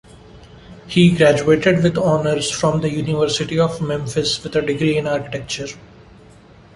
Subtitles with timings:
[0.87, 5.77] He graduated with honors from the University of Memphis with a degree in Architecture.